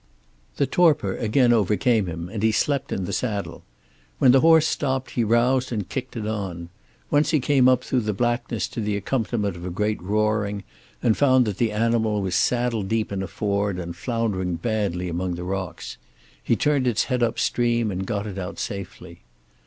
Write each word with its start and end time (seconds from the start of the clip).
The 0.57 0.65
torpor 0.65 1.15
again 1.15 1.53
overcame 1.53 2.07
him 2.07 2.27
and 2.27 2.41
he 2.41 2.51
slept 2.51 2.91
in 2.91 3.05
the 3.05 3.13
saddle. 3.13 3.61
When 4.17 4.31
the 4.31 4.39
horse 4.39 4.65
stopped 4.65 5.11
he 5.11 5.23
roused 5.23 5.71
and 5.71 5.87
kicked 5.89 6.17
it 6.17 6.25
on. 6.25 6.69
Once 7.11 7.29
he 7.29 7.39
came 7.39 7.69
up 7.69 7.83
through 7.83 7.99
the 7.99 8.11
blackness 8.13 8.67
to 8.69 8.81
the 8.81 8.97
accompaniment 8.97 9.55
of 9.55 9.63
a 9.63 9.69
great 9.69 10.01
roaring, 10.01 10.63
and 11.03 11.15
found 11.15 11.45
that 11.45 11.59
the 11.59 11.71
animal 11.71 12.23
was 12.23 12.33
saddle 12.33 12.81
deep 12.81 13.11
in 13.11 13.21
a 13.21 13.27
ford, 13.27 13.77
and 13.77 13.95
floundering 13.95 14.55
badly 14.55 15.07
among 15.07 15.35
the 15.35 15.43
rocks. 15.43 15.97
He 16.43 16.55
turned 16.55 16.87
its 16.87 17.03
head 17.03 17.21
upstream, 17.21 17.91
and 17.91 18.03
got 18.03 18.25
it 18.25 18.39
out 18.39 18.57
safely. 18.57 19.21